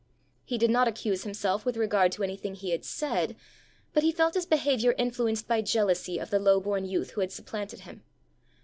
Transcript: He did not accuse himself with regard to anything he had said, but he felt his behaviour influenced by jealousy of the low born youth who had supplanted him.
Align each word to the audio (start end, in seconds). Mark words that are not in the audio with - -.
He 0.43 0.57
did 0.57 0.71
not 0.71 0.87
accuse 0.87 1.21
himself 1.25 1.63
with 1.63 1.77
regard 1.77 2.11
to 2.13 2.23
anything 2.23 2.55
he 2.55 2.71
had 2.71 2.83
said, 2.83 3.35
but 3.93 4.01
he 4.01 4.11
felt 4.11 4.33
his 4.33 4.47
behaviour 4.47 4.95
influenced 4.97 5.47
by 5.47 5.61
jealousy 5.61 6.17
of 6.17 6.31
the 6.31 6.39
low 6.39 6.59
born 6.59 6.85
youth 6.85 7.11
who 7.11 7.21
had 7.21 7.31
supplanted 7.31 7.81
him. 7.81 8.01